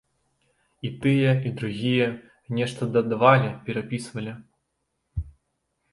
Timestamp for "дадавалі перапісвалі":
2.97-4.33